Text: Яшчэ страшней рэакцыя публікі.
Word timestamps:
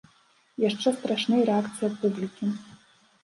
Яшчэ 0.69 0.93
страшней 1.01 1.43
рэакцыя 1.51 1.91
публікі. 2.01 2.49